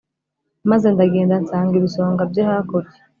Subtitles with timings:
[0.69, 2.91] Maze ndagenda nsanga ibisonga bye hakurya